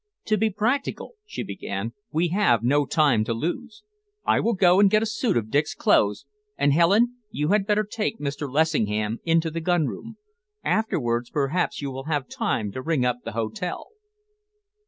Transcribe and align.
"To 0.25 0.35
be 0.35 0.49
practical," 0.49 1.13
she 1.27 1.43
began, 1.43 1.93
"we 2.11 2.29
have 2.29 2.63
no 2.63 2.87
time 2.87 3.23
to 3.25 3.35
lose. 3.35 3.83
I 4.25 4.39
will 4.39 4.55
go 4.55 4.79
and 4.79 4.89
get 4.89 5.03
a 5.03 5.05
suit 5.05 5.37
of 5.37 5.51
Dick's 5.51 5.75
clothes, 5.75 6.25
and, 6.57 6.73
Helen, 6.73 7.17
you 7.29 7.49
had 7.49 7.67
better 7.67 7.83
take 7.83 8.17
Mr. 8.19 8.51
Lessingham 8.51 9.19
into 9.25 9.51
the 9.51 9.61
gun 9.61 9.85
room. 9.85 10.17
Afterwards, 10.63 11.29
perhaps 11.29 11.83
you 11.83 11.91
will 11.91 12.05
have 12.05 12.27
time 12.27 12.71
to 12.71 12.81
ring 12.81 13.05
up 13.05 13.17
the 13.23 13.33
hotel." 13.33 13.89